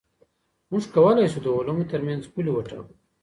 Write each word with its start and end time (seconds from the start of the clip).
موږ 0.71 0.83
کولای 0.95 1.27
سو 1.33 1.39
د 1.45 1.47
علومو 1.57 1.89
ترمنځ 1.91 2.23
پولي 2.33 2.51
وټاکو. 2.53 2.93